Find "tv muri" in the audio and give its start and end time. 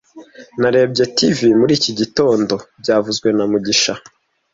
1.17-1.71